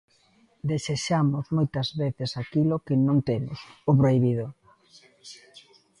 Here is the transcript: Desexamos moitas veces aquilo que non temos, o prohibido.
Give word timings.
Desexamos 0.71 1.45
moitas 1.57 1.87
veces 2.01 2.29
aquilo 2.41 2.75
que 2.85 2.95
non 3.07 3.17
temos, 3.29 3.59
o 3.89 3.91
prohibido. 3.99 4.45